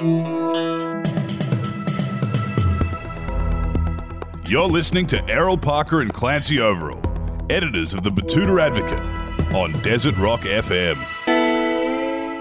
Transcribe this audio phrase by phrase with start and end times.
[0.00, 1.04] You're
[4.66, 8.98] listening to Errol Parker and Clancy Overell, editors of the Betoota Advocate,
[9.54, 10.96] on Desert Rock FM.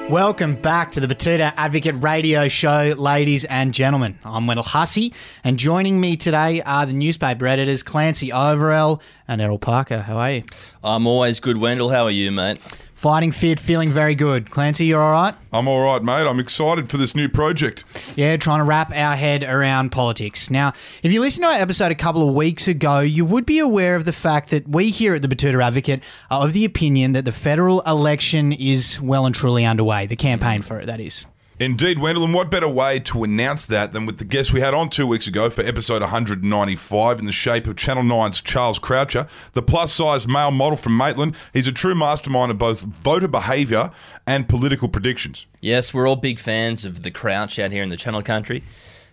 [0.10, 4.18] Welcome back to the Betoota Advocate Radio Show, ladies and gentlemen.
[4.24, 5.14] I'm Wendell Hussey,
[5.44, 10.00] and joining me today are the newspaper editors Clancy Overell and Errol Parker.
[10.00, 10.44] How are you?
[10.82, 11.90] I'm always good, Wendell.
[11.90, 12.62] How are you, mate?
[13.00, 14.52] Fighting fit, feeling very good.
[14.52, 15.34] Clancy, you're all right?
[15.54, 16.28] I'm all right, mate.
[16.28, 17.86] I'm excited for this new project.
[18.18, 20.50] Yeah, trying to wrap our head around politics.
[20.50, 23.58] Now, if you listened to our episode a couple of weeks ago, you would be
[23.58, 27.14] aware of the fact that we here at the Betoota Advocate are of the opinion
[27.14, 30.06] that the federal election is well and truly underway.
[30.06, 31.26] The campaign for it, that is.
[31.62, 34.74] Indeed, Wendell, and what better way to announce that than with the guest we had
[34.74, 39.28] on two weeks ago for episode 195 in the shape of Channel 9's Charles Croucher,
[39.52, 41.36] the plus size male model from Maitland.
[41.52, 43.92] He's a true mastermind of both voter behaviour
[44.26, 45.48] and political predictions.
[45.60, 48.64] Yes, we're all big fans of the Crouch out here in the Channel Country.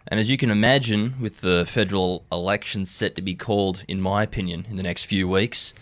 [0.07, 4.23] And as you can imagine, with the federal election set to be called, in my
[4.23, 5.75] opinion, in the next few weeks,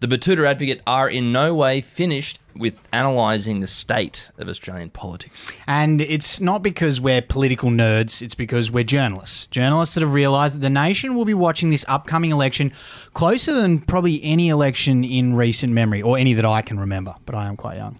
[0.00, 5.50] the Betoota Advocate are in no way finished with analysing the state of Australian politics.
[5.66, 9.46] And it's not because we're political nerds, it's because we're journalists.
[9.46, 12.72] Journalists that have realised that the nation will be watching this upcoming election
[13.12, 17.34] closer than probably any election in recent memory, or any that I can remember, but
[17.34, 17.98] I am quite young.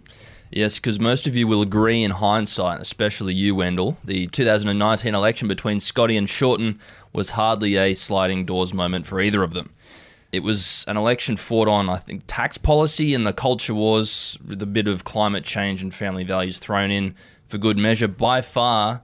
[0.51, 5.47] Yes, because most of you will agree in hindsight, especially you, Wendell, the 2019 election
[5.47, 6.81] between Scotty and Shorten
[7.13, 9.71] was hardly a sliding doors moment for either of them.
[10.33, 14.63] It was an election fought on, I think, tax policy and the culture wars, with
[14.63, 17.15] a bit of climate change and family values thrown in
[17.49, 18.07] for good measure.
[18.07, 19.03] By far,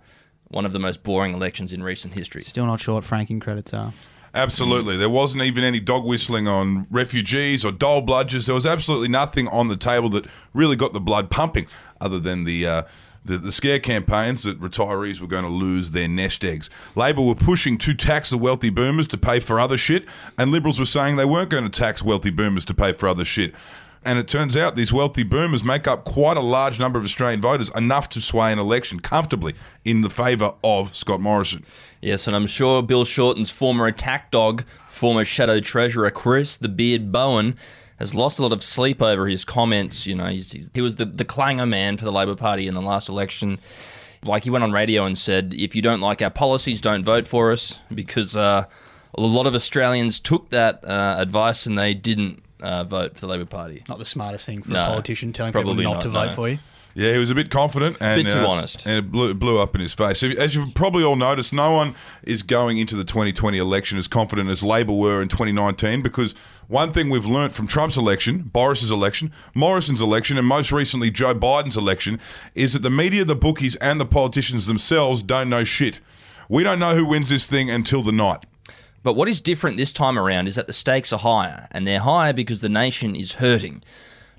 [0.49, 2.43] one of the most boring elections in recent history.
[2.43, 3.93] Still not sure what franking credits are.
[4.35, 4.97] Absolutely.
[4.99, 8.47] There wasn't even any dog whistling on refugees or dole bludgers.
[8.47, 11.67] There was absolutely nothing on the table that really got the blood pumping
[12.01, 12.67] other than the.
[12.67, 12.83] Uh,
[13.27, 16.71] the, the scare campaigns that retirees were going to lose their nest eggs.
[16.95, 20.05] Labor were pushing to tax the wealthy boomers to pay for other shit,
[20.39, 23.25] and Liberals were saying they weren't going to tax wealthy boomers to pay for other
[23.25, 23.55] shit.
[24.05, 27.41] And it turns out these wealthy boomers make up quite a large number of Australian
[27.41, 29.55] voters, enough to sway an election comfortably
[29.85, 31.65] in the favour of Scott Morrison.
[32.01, 37.11] Yes, and I'm sure Bill Shorten's former attack dog, former Shadow Treasurer Chris the Beard
[37.11, 37.57] Bowen,
[37.99, 40.07] has lost a lot of sleep over his comments.
[40.07, 42.75] You know, he's, he's, he was the, the clanger man for the Labor Party in
[42.75, 43.59] the last election.
[44.25, 47.27] Like he went on radio and said, if you don't like our policies, don't vote
[47.27, 48.65] for us, because uh,
[49.15, 53.27] a lot of Australians took that uh, advice and they didn't uh, vote for the
[53.29, 53.85] Labor Party.
[53.89, 56.33] Not the smartest thing for No, a politician telling people not, not, to vote no.
[56.33, 56.59] for you.
[56.97, 58.87] Yeah, he was a bit confident and a Bit too uh, honest.
[58.87, 60.21] and it blew, blew up in his face.
[60.21, 64.09] So, As you've probably all noticed, no one is going into the 2020 election as
[64.09, 66.35] confident as Labor were in 2019 because
[66.69, 71.35] one thing we've learnt from Trump's election, Boris's election, Morrison's election, and most recently Joe
[71.35, 72.19] Biden's election
[72.55, 76.01] is that the media, the bookies, and the politicians themselves don't know shit.
[76.49, 78.47] We don't know who wins this thing until the night.
[79.03, 82.01] But what is different this time around is that the stakes are higher, and they're
[82.01, 83.83] higher because the nation is hurting.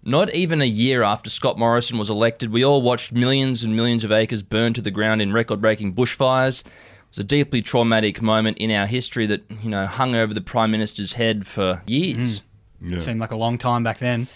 [0.07, 4.05] Not even a year after Scott Morrison was elected, we all watched millions and millions
[4.05, 6.65] of acres burn to the ground in record breaking bushfires.
[6.65, 6.71] It
[7.09, 10.71] was a deeply traumatic moment in our history that, you know, hung over the Prime
[10.71, 12.41] Minister's head for years.
[13.01, 14.27] Seemed like a long time back then.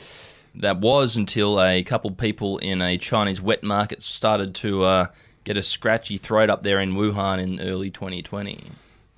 [0.56, 5.06] That was until a couple people in a Chinese wet market started to uh,
[5.46, 8.60] get a scratchy throat up there in Wuhan in early 2020.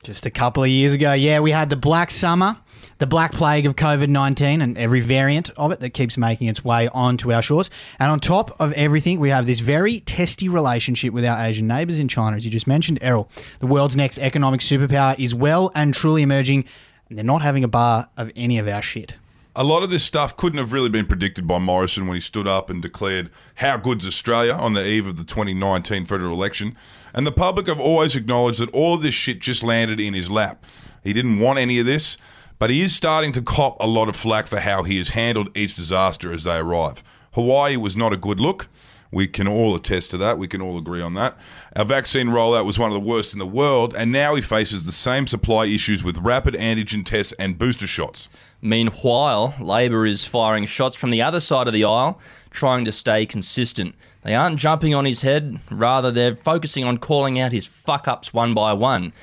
[0.04, 2.58] Just a couple of years ago, yeah, we had the Black Summer,
[2.98, 6.62] the Black Plague of COVID 19, and every variant of it that keeps making its
[6.62, 7.70] way onto our shores.
[8.00, 12.00] And on top of everything, we have this very testy relationship with our Asian neighbours
[12.00, 13.30] in China, as you just mentioned, Errol.
[13.60, 16.66] The world's next economic superpower is well and truly emerging,
[17.08, 19.16] and they're not having a bar of any of our shit.
[19.56, 22.48] A lot of this stuff couldn't have really been predicted by Morrison when he stood
[22.48, 26.76] up and declared how good's Australia on the eve of the 2019 federal election.
[27.14, 30.32] And the public have always acknowledged that all of this shit just landed in his
[30.32, 30.66] lap.
[31.04, 32.18] He didn't want any of this,
[32.58, 35.56] but he is starting to cop a lot of flack for how he has handled
[35.56, 37.04] each disaster as they arrive.
[37.34, 38.68] Hawaii was not a good look.
[39.14, 40.38] We can all attest to that.
[40.38, 41.38] We can all agree on that.
[41.76, 44.86] Our vaccine rollout was one of the worst in the world, and now he faces
[44.86, 48.28] the same supply issues with rapid antigen tests and booster shots.
[48.62, 53.26] Meanwhile, Labor is firing shots from the other side of the aisle, trying to stay
[53.26, 53.94] consistent.
[54.24, 58.34] They aren't jumping on his head, rather, they're focusing on calling out his fuck ups
[58.34, 59.14] one by one.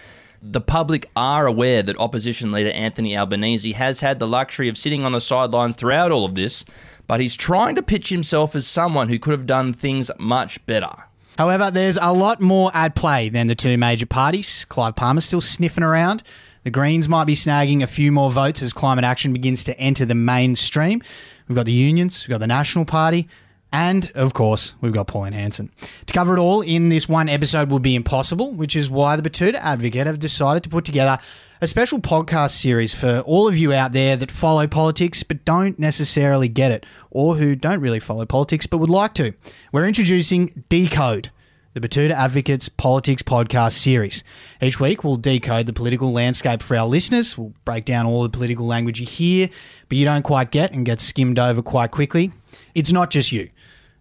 [0.42, 5.04] The public are aware that opposition leader Anthony Albanese has had the luxury of sitting
[5.04, 6.64] on the sidelines throughout all of this,
[7.06, 10.92] but he's trying to pitch himself as someone who could have done things much better.
[11.36, 14.64] However, there's a lot more at play than the two major parties.
[14.70, 16.22] Clive Palmer's still sniffing around.
[16.64, 20.06] The Greens might be snagging a few more votes as climate action begins to enter
[20.06, 21.02] the mainstream.
[21.48, 23.28] We've got the unions, we've got the National Party,
[23.72, 25.70] And of course, we've got Pauline Hanson.
[26.06, 29.28] To cover it all in this one episode would be impossible, which is why the
[29.28, 31.18] Betoota Advocate have decided to put together
[31.60, 35.78] a special podcast series for all of you out there that follow politics but don't
[35.78, 39.34] necessarily get it, or who don't really follow politics but would like to.
[39.70, 41.30] We're introducing Decode
[41.72, 44.24] the Betoota Advocates Politics Podcast series.
[44.60, 47.38] Each week, we'll decode the political landscape for our listeners.
[47.38, 49.48] We'll break down all the political language you hear,
[49.88, 52.32] but you don't quite get and get skimmed over quite quickly.
[52.74, 53.50] It's not just you.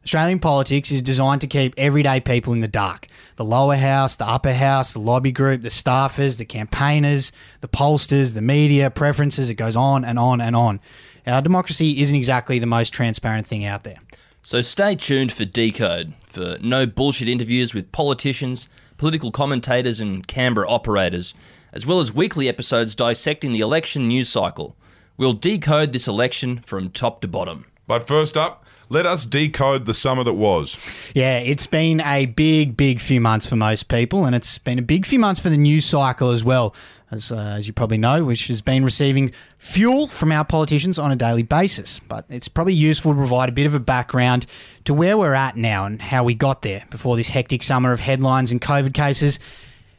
[0.09, 3.05] Australian politics is designed to keep everyday people in the dark.
[3.35, 8.33] The lower house, the upper house, the lobby group, the staffers, the campaigners, the pollsters,
[8.33, 10.79] the media, preferences, it goes on and on and on.
[11.27, 13.97] Our democracy isn't exactly the most transparent thing out there.
[14.41, 18.67] So stay tuned for Decode, for no bullshit interviews with politicians,
[18.97, 21.35] political commentators, and Canberra operators,
[21.71, 24.75] as well as weekly episodes dissecting the election news cycle.
[25.17, 27.67] We'll decode this election from top to bottom.
[27.85, 30.77] But first up, let us decode the summer that was.
[31.13, 34.83] Yeah, it's been a big, big few months for most people, and it's been a
[34.83, 36.75] big few months for the news cycle as well,
[37.11, 41.11] as, uh, as you probably know, which has been receiving fuel from our politicians on
[41.11, 41.99] a daily basis.
[41.99, 44.45] But it's probably useful to provide a bit of a background
[44.85, 47.99] to where we're at now and how we got there before this hectic summer of
[47.99, 49.39] headlines and COVID cases.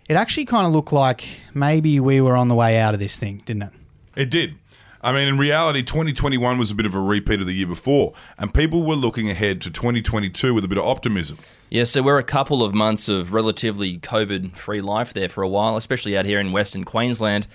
[0.09, 3.17] It actually kind of looked like maybe we were on the way out of this
[3.17, 3.73] thing, didn't it?
[4.17, 4.57] It did.
[5.03, 8.13] I mean, in reality, 2021 was a bit of a repeat of the year before,
[8.39, 11.39] and people were looking ahead to 2022 with a bit of optimism.
[11.71, 15.49] Yeah, so we're a couple of months of relatively COVID free life there for a
[15.49, 17.47] while, especially out here in Western Queensland.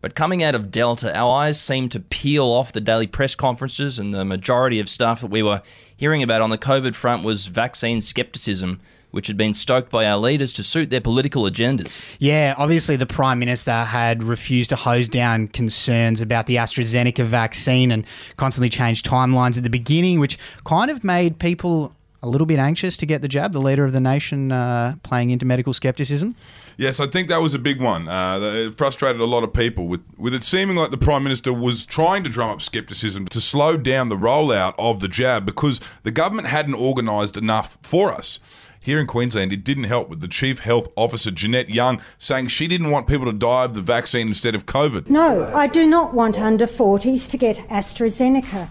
[0.00, 3.98] But coming out of Delta, our eyes seemed to peel off the daily press conferences,
[3.98, 5.60] and the majority of stuff that we were
[5.96, 8.80] hearing about on the COVID front was vaccine skepticism
[9.14, 12.04] which had been stoked by our leaders to suit their political agendas.
[12.18, 17.90] Yeah, obviously the Prime Minister had refused to hose down concerns about the AstraZeneca vaccine
[17.90, 18.04] and
[18.36, 22.96] constantly changed timelines at the beginning, which kind of made people a little bit anxious
[22.96, 26.34] to get the jab, the leader of the nation uh, playing into medical skepticism.
[26.76, 28.08] Yes, I think that was a big one.
[28.08, 31.52] Uh, it frustrated a lot of people with, with it seeming like the Prime Minister
[31.52, 35.80] was trying to drum up skepticism to slow down the rollout of the jab because
[36.02, 38.40] the government hadn't organised enough for us.
[38.80, 42.68] Here in Queensland, it didn't help with the Chief Health Officer, Jeanette Young, saying she
[42.68, 45.08] didn't want people to die of the vaccine instead of COVID.
[45.08, 48.68] No, I do not want under 40s to get AstraZeneca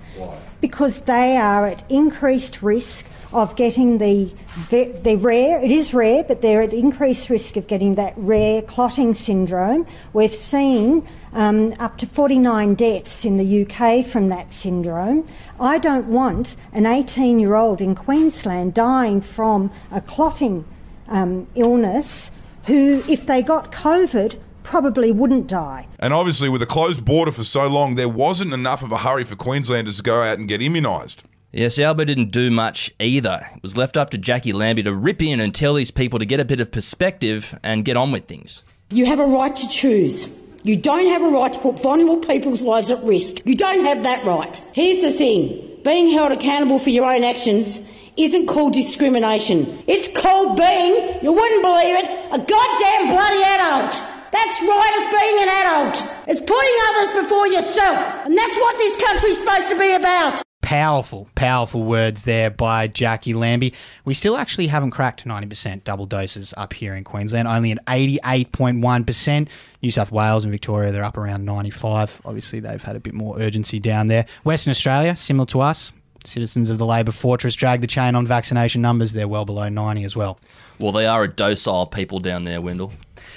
[0.63, 4.33] because they are at increased risk of getting the
[4.69, 9.13] they're rare it is rare but they're at increased risk of getting that rare clotting
[9.13, 9.85] syndrome.
[10.13, 15.27] We've seen um, up to 49 deaths in the UK from that syndrome.
[15.59, 20.63] I don't want an 18 year old in Queensland dying from a clotting
[21.09, 22.31] um, illness
[22.67, 25.87] who if they got COVID probably wouldn't die.
[25.99, 29.23] And obviously, with a closed border for so long, there wasn't enough of a hurry
[29.23, 31.17] for Queenslanders to go out and get immunised.
[31.51, 33.47] Yes, Albo didn't do much either.
[33.55, 36.25] It was left up to Jacqui Lambie to rip in and tell these people to
[36.25, 38.63] get a bit of perspective and get on with things.
[38.89, 40.27] You have a right to choose.
[40.63, 43.45] You don't have a right to put vulnerable people's lives at risk.
[43.45, 44.63] You don't have that right.
[44.73, 47.81] Here's the thing being held accountable for your own actions
[48.17, 49.83] isn't called discrimination.
[49.87, 54.12] It's called being, you wouldn't believe it, a goddamn bloody adult.
[54.33, 55.95] That's right as being an adult.
[56.27, 58.25] It's putting others before yourself.
[58.25, 63.35] And that's what this country's supposed to be about powerful, powerful words there by Jacqui
[63.35, 63.73] Lambie.
[64.05, 69.49] We still actually haven't cracked 90% double doses up here in Queensland, only at 88.1%.
[69.83, 72.21] New South Wales and Victoria, they're up around 95.
[72.25, 74.25] Obviously, they've had a bit more urgency down there.
[74.43, 75.93] Western Australia, similar to us,
[76.25, 79.13] citizens of the Labor fortress drag the chain on vaccination numbers.
[79.13, 80.39] They're well below 90 as well.
[80.79, 82.93] Well, they are a docile people down there, Wendell.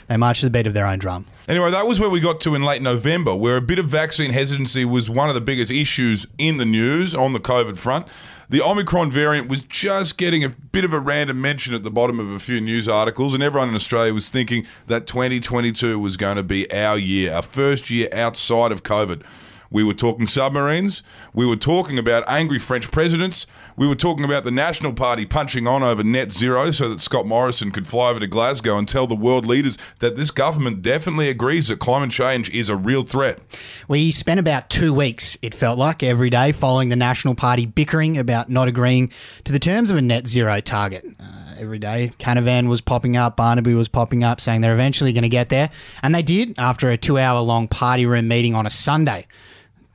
[0.09, 1.26] They march to the beat of their own drum.
[1.49, 4.33] Anyway, that was where we got to in late November, where a bit of vaccine
[4.33, 8.07] hesitancy was one of the biggest issues in the news on the COVID front.
[8.49, 12.21] The Omicron variant was just getting a bit of a random mention at the bottom
[12.21, 16.37] of a few news articles, and everyone in Australia was thinking that 2022 was going
[16.37, 19.23] to be our year, our first year outside of COVID.
[19.71, 21.03] We were talking submarines.
[21.35, 23.47] We were talking about angry French presidents.
[23.77, 27.27] We were talking about the National Party punching on over net zero so that Scott
[27.27, 31.29] Morrison could fly over to Glasgow and tell the world leaders that this government definitely
[31.29, 33.39] agrees that climate change is a real threat.
[33.89, 38.19] We spent about two weeks, it felt like, every day following the National Party bickering
[38.19, 39.13] about not agreeing
[39.45, 41.05] to the terms of a net zero target.
[41.19, 42.13] Uh, every day.
[42.19, 45.71] Canavan was popping up, Barnaby was popping up, saying they're eventually going to get there.
[46.03, 49.27] And they did after a two hour long party room meeting on a Sunday.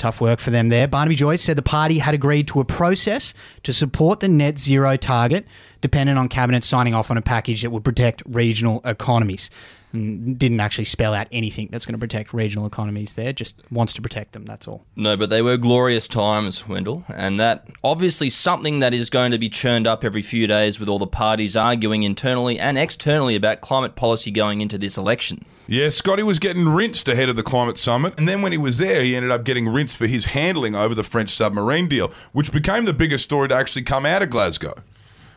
[0.02, 0.88] Tough work for them there.
[0.88, 4.98] Barnaby Joyce said the party had agreed to a process to support the net zero
[4.98, 5.46] target,
[5.80, 9.52] dependent on cabinet signing off on a package that would protect regional economies.
[9.94, 13.34] And didn't actually spell out anything that's going to protect regional economies there.
[13.34, 14.46] Just wants to protect them.
[14.46, 14.86] That's all.
[14.96, 19.38] No, but they were glorious times, Wendell, and that obviously something that is going to
[19.38, 23.62] be churned up every few days with all the parties arguing internally and externally about
[23.62, 25.46] climate policy going into this election.
[25.68, 28.78] Yeah, Scotty was getting rinsed ahead of the climate summit, and then when he was
[28.78, 32.52] there, he ended up getting rinsed for his handling over the French submarine deal, which
[32.52, 34.74] became the biggest story to actually come out of Glasgow.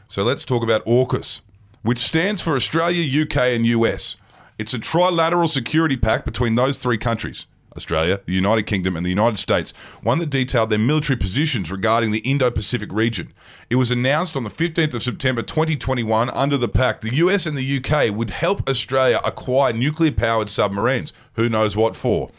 [0.08, 1.40] So let's talk about AUKUS,
[1.82, 4.16] which stands for Australia, UK, and US.
[4.56, 7.46] It's a trilateral security pact between those three countries.
[7.76, 12.12] Australia, the United Kingdom, and the United States, one that detailed their military positions regarding
[12.12, 13.32] the Indo Pacific region.
[13.68, 17.58] It was announced on the 15th of September 2021 under the pact the US and
[17.58, 21.12] the UK would help Australia acquire nuclear powered submarines.
[21.32, 22.30] Who knows what for?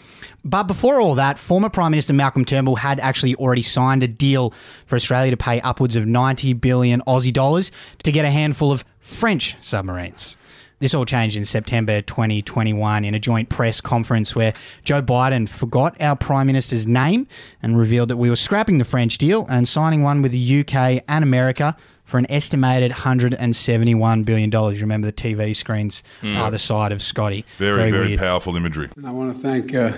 [0.45, 4.51] But before all that, former Prime Minister Malcolm Turnbull had actually already signed a deal
[4.86, 7.72] for Australia to pay upwards of 90 billion Aussie dollars
[8.03, 10.38] to get a handful of French submarines.
[10.86, 16.00] This all changed in September 2021 in a joint press conference where Joe Biden forgot
[16.00, 17.25] our Prime Minister's name
[17.63, 21.04] and revealed that we were scrapping the French deal and signing one with the UK
[21.08, 24.51] and America for an estimated $171 billion.
[24.51, 27.46] You remember the TV screens either side of Scotty.
[27.58, 28.20] Very, very, weird.
[28.20, 28.92] powerful imagery.
[28.96, 29.92] And I want to thank uh,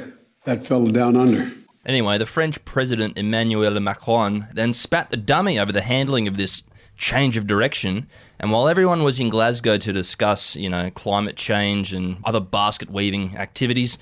[0.46, 1.52] that fellow down under.
[1.86, 6.64] Anyway, the French President Emmanuel Macron then spat the dummy over the handling of this
[6.98, 8.08] change of direction.
[8.40, 12.90] And while everyone was in Glasgow to discuss, you know, climate change and other basket
[12.90, 13.98] weaving activities,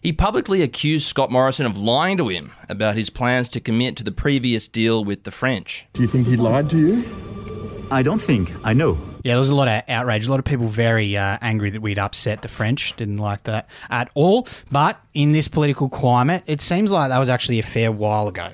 [0.00, 4.04] he publicly accused Scott Morrison of lying to him about his plans to commit to
[4.04, 5.86] the previous deal with the French.
[5.92, 7.04] Do you think he lied to you?
[7.90, 8.52] I don't think.
[8.64, 8.98] I know.
[9.24, 10.26] Yeah, there was a lot of outrage.
[10.26, 12.94] A lot of people very uh, angry that we'd upset the French.
[12.96, 14.46] Didn't like that at all.
[14.70, 18.50] But in this political climate, it seems like that was actually a fair while ago.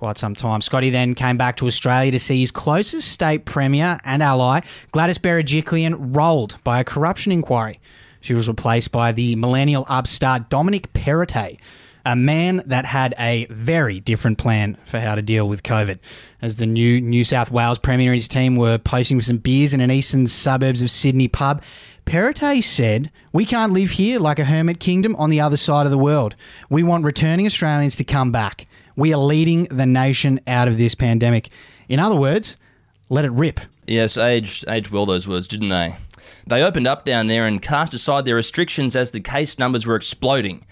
[0.00, 0.62] Quite some time.
[0.62, 4.60] Scotty then came back to Australia to see his closest state premier and ally,
[4.92, 7.78] Gladys Berejiklian, rolled by a corruption inquiry.
[8.22, 11.58] She was replaced by the millennial upstart Dominic Perrottet,
[12.06, 15.98] a man that had a very different plan for how to deal with COVID.
[16.40, 19.74] As the new New South Wales Premier and his team were posting with some beers
[19.74, 21.62] in an eastern suburbs of Sydney pub,
[22.06, 25.92] Perrottet said, We can't live here like a hermit kingdom on the other side of
[25.92, 26.36] the world.
[26.70, 28.64] We want returning Australians to come back.
[28.96, 31.48] We are leading the nation out of this pandemic.
[31.88, 32.56] In other words,
[33.08, 33.60] let it rip.
[33.86, 35.96] Yes, aged aged well those words, didn't they?
[36.46, 39.96] They opened up down there and cast aside their restrictions as the case numbers were
[39.96, 40.64] exploding.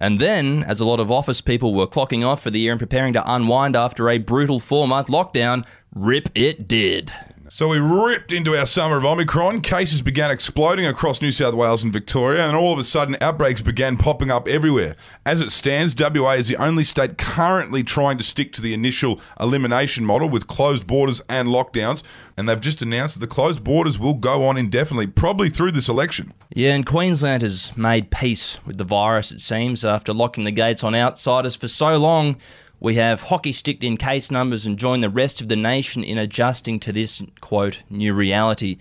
[0.00, 2.80] And then, as a lot of office people were clocking off for the year and
[2.80, 7.12] preparing to unwind after a brutal four month lockdown, rip it did.
[7.54, 9.60] So we ripped into our summer of Omicron.
[9.60, 13.60] Cases began exploding across New South Wales and Victoria, and all of a sudden, outbreaks
[13.60, 14.96] began popping up everywhere.
[15.24, 19.20] As it stands, WA is the only state currently trying to stick to the initial
[19.38, 22.02] elimination model with closed borders and lockdowns,
[22.36, 25.88] and they've just announced that the closed borders will go on indefinitely, probably through this
[25.88, 26.32] election.
[26.52, 30.82] Yeah, and Queensland has made peace with the virus, it seems, after locking the gates
[30.82, 32.36] on outsiders for so long.
[32.80, 36.18] We have hockey sticked in case numbers and joined the rest of the nation in
[36.18, 38.76] adjusting to this, quote, new reality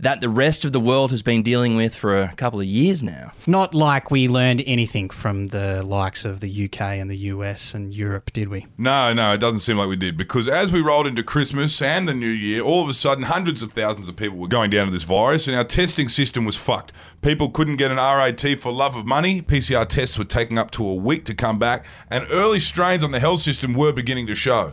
[0.00, 3.02] that the rest of the world has been dealing with for a couple of years
[3.02, 3.32] now.
[3.46, 7.92] Not like we learned anything from the likes of the UK and the US and
[7.92, 8.66] Europe, did we?
[8.76, 12.08] No, no, it doesn't seem like we did because as we rolled into Christmas and
[12.08, 14.86] the New Year, all of a sudden hundreds of thousands of people were going down
[14.86, 16.92] to this virus and our testing system was fucked.
[17.20, 19.42] People couldn't get an RAT for love of money.
[19.42, 23.10] PCR tests were taking up to a week to come back, and early strains on
[23.10, 24.72] the health system were beginning to show.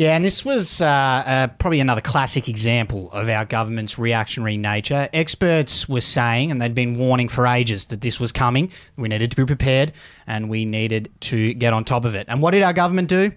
[0.00, 5.10] Yeah, and this was uh, uh, probably another classic example of our government's reactionary nature.
[5.12, 8.72] Experts were saying, and they'd been warning for ages, that this was coming.
[8.96, 9.92] We needed to be prepared,
[10.26, 12.24] and we needed to get on top of it.
[12.30, 13.32] And what did our government do?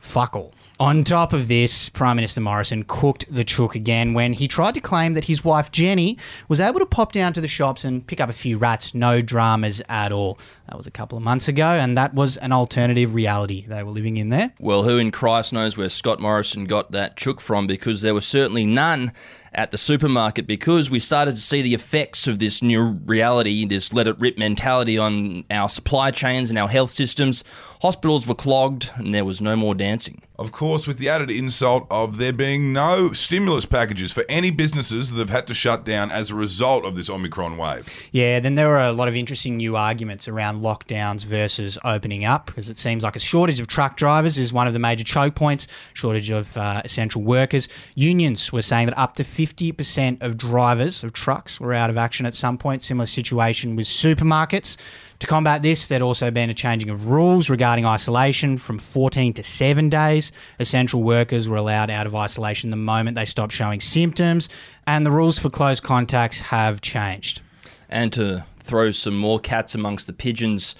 [0.00, 0.52] Fuck all.
[0.80, 4.80] On top of this, Prime Minister Morrison cooked the chook again when he tried to
[4.80, 6.16] claim that his wife Jenny
[6.48, 9.20] was able to pop down to the shops and pick up a few rats, no
[9.20, 10.38] dramas at all.
[10.68, 13.90] That was a couple of months ago, and that was an alternative reality they were
[13.90, 14.54] living in there.
[14.58, 18.24] Well, who in Christ knows where Scott Morrison got that chook from because there was
[18.24, 19.12] certainly none
[19.52, 23.92] at the supermarket because we started to see the effects of this new reality, this
[23.92, 27.44] let it rip mentality on our supply chains and our health systems.
[27.82, 30.22] Hospitals were clogged and there was no more dancing.
[30.40, 35.10] Of course, with the added insult of there being no stimulus packages for any businesses
[35.10, 37.86] that have had to shut down as a result of this Omicron wave.
[38.10, 42.46] Yeah, then there were a lot of interesting new arguments around lockdowns versus opening up
[42.46, 45.34] because it seems like a shortage of truck drivers is one of the major choke
[45.34, 47.68] points, shortage of uh, essential workers.
[47.94, 52.26] Unions were saying that up to 50% of drivers of trucks were out of action
[52.26, 52.82] at some point.
[52.82, 54.76] Similar situation with supermarkets.
[55.20, 59.42] To combat this, there'd also been a changing of rules regarding isolation from 14 to
[59.42, 60.32] 7 days.
[60.58, 64.48] Essential workers were allowed out of isolation the moment they stopped showing symptoms,
[64.86, 67.40] and the rules for close contacts have changed.
[67.88, 70.74] And to throw some more cats amongst the pigeons,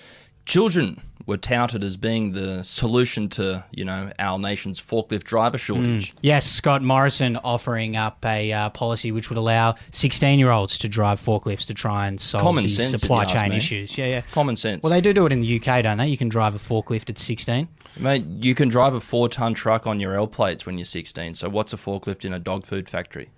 [0.47, 6.13] children were touted as being the solution to, you know, our nation's forklift driver shortage.
[6.23, 10.89] Yes, Scott Morrison offering up a uh, policy which would allow 16 year olds to
[10.89, 13.57] drive forklifts to try and solve Common these sense, supply chain me.
[13.57, 13.97] issues.
[13.97, 14.21] Yeah, yeah.
[14.33, 14.83] Common sense.
[14.83, 16.09] Well, they do do it in the UK, don't they?
[16.09, 17.69] You can drive a forklift at 16.
[18.01, 21.35] Mate, you can drive a four ton truck on your L plates when you're 16.
[21.35, 23.31] So what's a forklift in a dog food factory?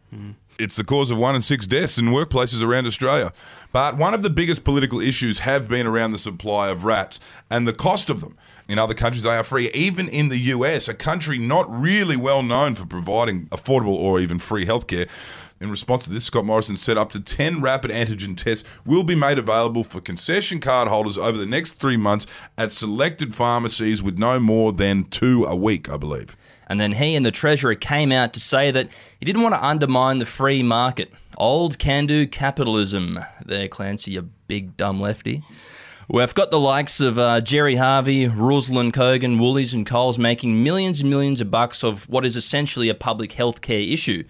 [0.58, 3.32] It's the cause of one in six deaths in workplaces around Australia.
[3.72, 7.18] But one of the biggest political issues have been around the supply of rats
[7.50, 8.36] and the cost of them.
[8.68, 9.70] In other countries, they are free.
[9.70, 14.38] Even in the US, a country not really well known for providing affordable or even
[14.38, 15.08] free healthcare.
[15.60, 19.14] In response to this, Scott Morrison said up to 10 rapid antigen tests will be
[19.14, 22.26] made available for concession card holders over the next three months
[22.58, 26.36] at selected pharmacies with no more than two a week, I believe.
[26.72, 28.88] And then he and the Treasurer came out to say that
[29.20, 31.12] he didn't want to undermine the free market.
[31.36, 33.20] Old can do capitalism.
[33.44, 35.42] There, Clancy, you big dumb lefty.
[36.08, 41.02] We've got the likes of uh, Gerry Harvey, Ruslan Kogan, Woolies, and Coles making millions
[41.02, 44.24] and millions of bucks of what is essentially a public health care issue,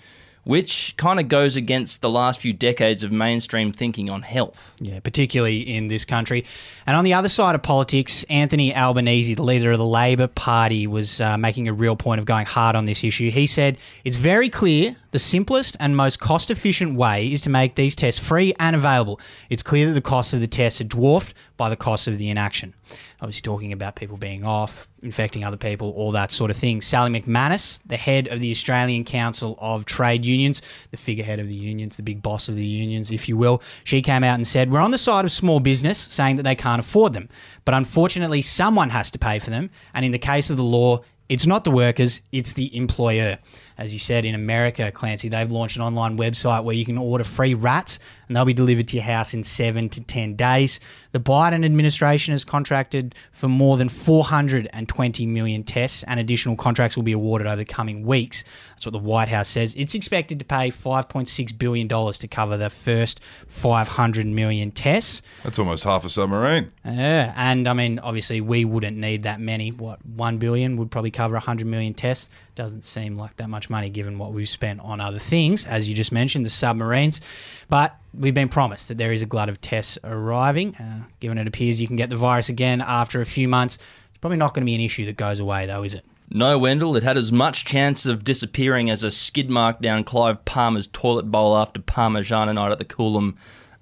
[0.45, 4.75] which kind of goes against the last few decades of mainstream thinking on health.
[4.81, 6.45] Yeah, particularly in this country.
[6.87, 10.87] And on the other side of politics, Anthony Albanese, the leader of the Labor Party,
[10.87, 13.31] was uh, making a real point of going hard on this issue.
[13.31, 17.77] He said, It's very clear the simplest and most cost efficient way is to make
[17.77, 19.21] these tests free and available.
[19.49, 22.29] It's clear that the costs of the tests are dwarfed by the cost of the
[22.29, 22.75] inaction.
[23.21, 26.81] Obviously, talking about people being off, infecting other people, all that sort of thing.
[26.81, 31.55] Sally McManus, the head of the Australian Council of Trade Unions, the figurehead of the
[31.55, 34.73] unions, the big boss of the unions, if you will, she came out and said,
[34.73, 37.29] We're on the side of small business, saying that they can't afford them.
[37.65, 39.71] But unfortunately, someone has to pay for them.
[39.95, 41.01] And in the case of the law,
[41.33, 43.39] it's not the workers, it's the employer.
[43.79, 47.25] As you said, in America, Clancy, they've launched an online website where you can order
[47.25, 47.99] free rats
[48.29, 50.81] and they'll be delivered to your house in seven to 10 days.
[51.13, 57.03] The Biden administration has contracted for more than 420 million tests, and additional contracts will
[57.03, 58.45] be awarded over the coming weeks.
[58.71, 59.75] That's what the White House says.
[59.75, 65.21] It's expected to pay $5.6 billion to cover the first 500 million tests.
[65.45, 66.73] That's almost half a submarine.
[66.87, 69.73] Yeah, and I mean, obviously, we wouldn't need that many.
[69.73, 72.29] What one billion would probably cover hundred million tests.
[72.55, 75.95] Doesn't seem like that much money given what we've spent on other things, as you
[75.95, 77.21] just mentioned, the submarines.
[77.69, 80.75] But we've been promised that there is a glut of tests arriving.
[80.77, 83.77] Uh, given it appears you can get the virus again after a few months,
[84.11, 86.05] it's probably not going to be an issue that goes away, though, is it?
[86.35, 90.45] No, Wendell, it had as much chance of disappearing as a skid mark down Clive
[90.47, 93.37] Palmer's toilet bowl after Parmigiana night at the Coolum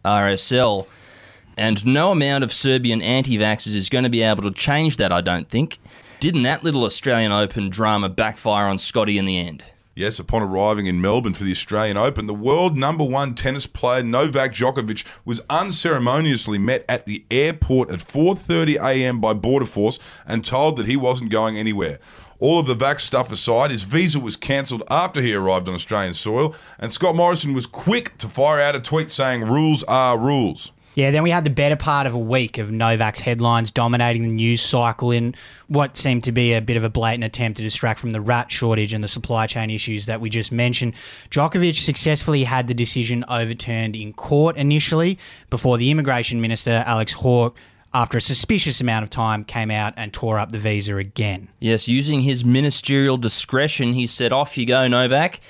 [0.05, 0.87] RSL.
[1.57, 5.13] And no amount of Serbian anti vaxxers is going to be able to change that,
[5.13, 5.79] I don't think.
[6.21, 9.65] Didn't that little Australian Open drama backfire on Scotty in the end?
[9.95, 14.03] Yes, upon arriving in Melbourne for the Australian Open, the world number one tennis player
[14.03, 19.19] Novak Djokovic was unceremoniously met at the airport at 4:30 a.m.
[19.19, 21.99] by Border Force and told that he wasn't going anywhere.
[22.39, 26.13] All of the vax stuff aside, his visa was cancelled after he arrived on Australian
[26.13, 30.73] soil, and Scott Morrison was quick to fire out a tweet saying, "Rules are rules."
[30.97, 34.35] Yeah, then we had the better part of a week of Novak's headlines dominating the
[34.35, 35.37] news cycle in
[35.69, 38.51] what seemed to be a bit of a blatant attempt to distract from the rat
[38.51, 40.95] shortage and the supply chain issues that we just mentioned.
[41.31, 45.17] Djokovic successfully had the decision overturned in court initially
[45.49, 47.57] before the immigration minister, Alex Hawke,
[47.93, 51.49] after a suspicious amount of time, came out and tore up the visa again.
[51.59, 55.41] Yes, using his ministerial discretion, he said, Off you go, Novak.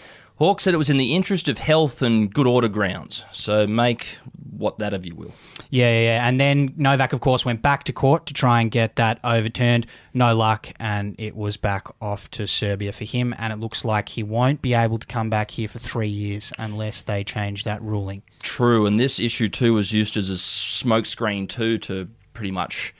[0.40, 3.26] Hawke said it was in the interest of health and good order grounds.
[3.30, 4.16] So make
[4.56, 5.34] what that of you will.
[5.68, 6.28] Yeah, yeah, yeah.
[6.28, 9.86] And then Novak, of course, went back to court to try and get that overturned.
[10.14, 13.34] No luck, and it was back off to Serbia for him.
[13.38, 16.54] And it looks like he won't be able to come back here for three years
[16.58, 18.22] unless they change that ruling.
[18.42, 22.94] True, and this issue too was used as a smokescreen too to pretty much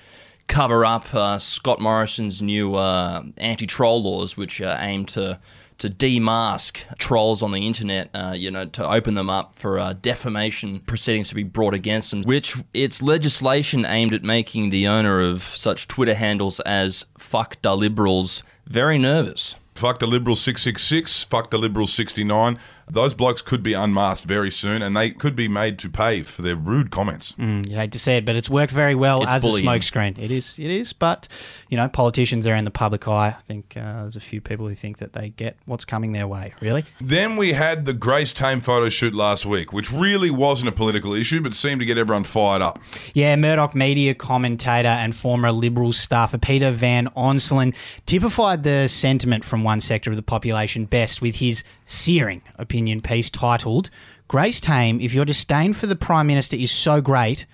[0.47, 5.41] cover up uh, Scott Morrison's new uh, anti-troll laws, which uh, aim to
[5.81, 9.95] to demask trolls on the internet, uh, you know, to open them up for uh,
[9.95, 12.23] defamation proceedings to be brought against them.
[12.23, 17.75] Which it's legislation aimed at making the owner of such Twitter handles as "fuck da
[17.75, 19.57] liberals" very nervous.
[19.81, 22.59] Fuck the Liberal 666, fuck the Liberal 69.
[22.87, 26.43] Those blokes could be unmasked very soon and they could be made to pay for
[26.43, 27.35] their rude comments.
[27.39, 29.67] Mm, you hate to say it, but it's worked very well It's as bullying.
[29.67, 30.19] a smokescreen.
[30.19, 30.93] It is, it is.
[30.93, 31.29] But
[31.71, 33.29] you know, politicians are in the public eye.
[33.39, 36.27] I think uh, there's a few people who think that they get what's coming their
[36.27, 36.53] way.
[36.61, 36.85] Really?
[37.01, 41.15] Then we had the Grace Tame photo shoot last week, which really wasn't a political
[41.15, 42.81] issue but seemed to get everyone fired up.
[43.15, 47.73] Yeah, Murdoch media commentator and former Liberal staffer Peter Van Onselen
[48.05, 53.31] typified the sentiment from one sector of the population best with his searing opinion piece
[53.31, 53.89] titled
[54.27, 57.47] Grace Tame, if your disdain for the Prime Minister is so great,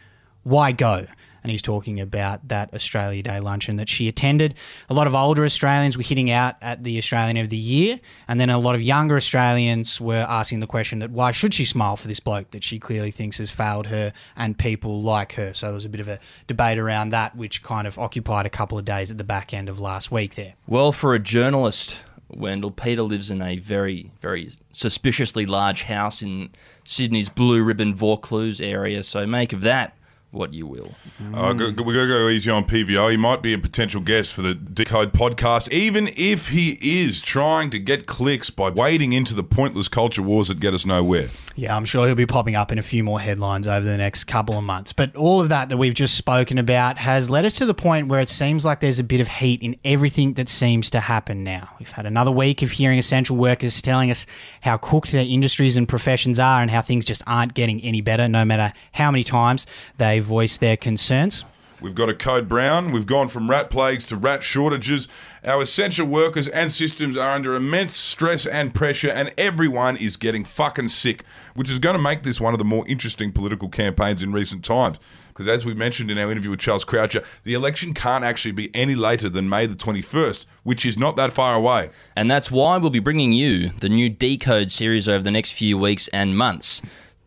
[0.42, 1.06] why go?
[1.46, 4.56] And he's talking about that Australia Day luncheon that she attended.
[4.88, 8.40] A lot of older Australians were hitting out at the Australian of the Year, and
[8.40, 11.96] then a lot of younger Australians were asking the question that why should she smile
[11.96, 15.54] for this bloke that she clearly thinks has failed her and people like her.
[15.54, 18.50] So there was a bit of a debate around that, which kind of occupied a
[18.50, 20.54] couple of days at the back end of last week there.
[20.66, 26.50] Well, for a journalist, Wendell, Peter lives in a very, very suspiciously large house in
[26.82, 29.04] Sydney's Blue Ribbon Vaucluse area.
[29.04, 29.96] So make of that
[30.36, 30.94] what you will.
[31.34, 33.10] Uh, go- go- we got to go easy on PVO.
[33.10, 37.70] He might be a potential guest for the Decode podcast, even if he is trying
[37.70, 41.28] to get clicks by wading into the pointless culture wars that get us nowhere.
[41.58, 44.24] Yeah, I'm sure he'll be popping up in a few more headlines over the next
[44.24, 44.92] couple of months.
[44.92, 48.08] But all of that that we've just spoken about has led us to the point
[48.08, 51.44] where it seems like there's a bit of heat in everything that seems to happen
[51.44, 51.70] now.
[51.78, 54.26] We've had another week of hearing essential workers telling us
[54.60, 58.28] how cooked their industries and professions are and how things just aren't getting any better,
[58.28, 61.44] no matter how many times they voice their concerns.
[61.80, 62.90] We've got a code brown.
[62.92, 65.08] We've gone from rat plagues to rat shortages.
[65.44, 70.44] Our essential workers and systems are under immense stress and pressure, and everyone is getting
[70.44, 74.22] fucking sick, which is going to make this one of the more interesting political campaigns
[74.22, 74.98] in recent times.
[75.28, 78.74] Because as we mentioned in our interview with Charles Croucher, the election can't actually be
[78.74, 81.90] any later than May the 21st, which is not that far away.
[82.16, 85.76] And that's why we'll be bringing you the new Decode series over the next few
[85.76, 86.80] weeks and months.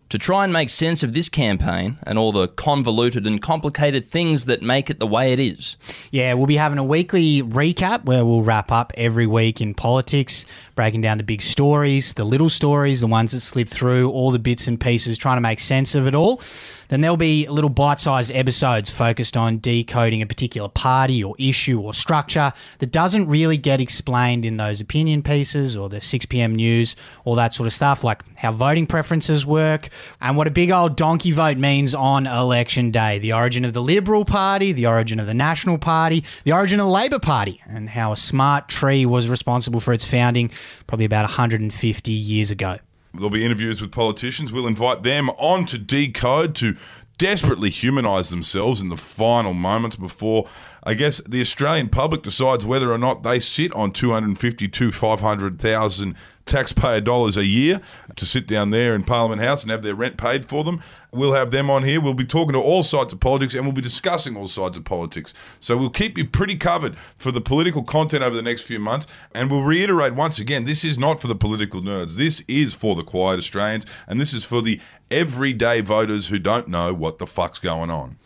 [0.09, 4.45] To try and make sense of this campaign and all the convoluted and complicated things
[4.45, 5.77] that make it the way it is.
[6.09, 10.47] Yeah, we'll be having a weekly recap where we'll wrap up every week in politics,
[10.73, 14.39] breaking down the big stories, the little stories, the ones that slip through, all the
[14.39, 16.41] bits and pieces, trying to make sense of it all.
[16.89, 21.79] Then there'll be little bite sized episodes focused on decoding a particular party or issue
[21.79, 26.55] or structure that doesn't really get explained in those opinion pieces or the 6 p.m.
[26.55, 26.95] news,
[27.25, 29.89] all that sort of stuff, like how voting preferences work
[30.21, 33.81] and what a big old donkey vote means on election day, the origin of the
[33.81, 37.89] Liberal Party, the origin of the National Party, the origin of the Labor Party, and
[37.89, 40.51] how a smart tree was responsible for its founding
[40.87, 42.77] probably about 150 years ago.
[43.13, 44.51] There'll be interviews with politicians.
[44.51, 46.75] We'll invite them on to Decode to
[47.17, 50.47] desperately humanise themselves in the final moments before,
[50.83, 56.15] I guess, the Australian public decides whether or not they sit on 252, 500,000
[56.49, 57.79] taxpayer dollars a year
[58.15, 60.81] to sit down there in Parliament House and have their rent paid for them.
[61.11, 62.01] We'll have them on here.
[62.01, 64.85] We'll be talking to all sides of politics and we'll be discussing all sides of
[64.85, 65.33] politics.
[65.59, 69.07] So we'll keep you pretty covered for the political content over the next few months.
[69.33, 72.15] And we'll reiterate once again this is not for the political nerds.
[72.15, 74.79] This is for the quiet Australians and this is for the
[75.11, 78.17] everyday voters who don't know what the fuck's going on.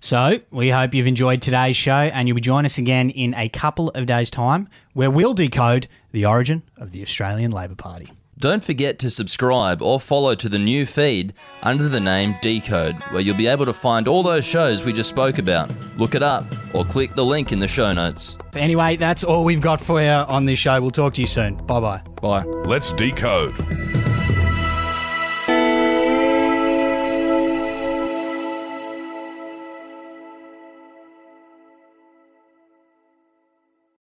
[0.00, 3.90] So, we hope you've enjoyed today's show and you'll join us again in a couple
[3.90, 8.12] of days' time where we'll decode the origin of the Australian Labor Party.
[8.38, 13.20] Don't forget to subscribe or follow to the new feed under the name Decode, where
[13.20, 15.70] you'll be able to find all those shows we just spoke about.
[15.96, 16.44] Look it up
[16.74, 18.36] or click the link in the show notes.
[18.54, 20.80] Anyway, that's all we've got for you on this show.
[20.80, 21.54] We'll talk to you soon.
[21.66, 22.02] Bye bye.
[22.20, 22.42] Bye.
[22.42, 23.54] Let's decode.